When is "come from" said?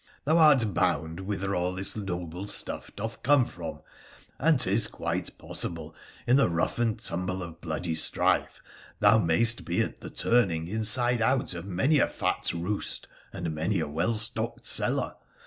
3.21-3.81